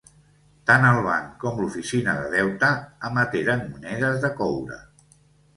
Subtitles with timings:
[0.69, 2.71] Tant el Banc com l'Oficina de Deute
[3.11, 4.81] emeteren monedes de coure.